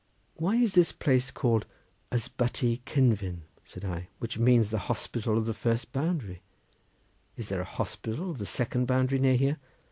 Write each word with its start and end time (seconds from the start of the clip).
"Why 0.33 0.55
is 0.55 0.73
this 0.73 0.91
place 0.91 1.29
called 1.29 1.67
Ysbytty 2.11 2.81
Cynfyn?" 2.87 3.41
said 3.63 3.85
I, 3.85 4.07
"which 4.17 4.39
means 4.39 4.71
the 4.71 4.79
hospital 4.89 5.37
of 5.37 5.45
the 5.45 5.53
first 5.53 5.93
boundary; 5.93 6.41
is 7.37 7.49
there 7.49 7.61
a 7.61 7.65
hospital 7.65 8.31
of 8.31 8.39
the 8.39 8.47
second 8.47 8.87
boundary 8.87 9.19
near 9.19 9.35
here?" 9.37 9.57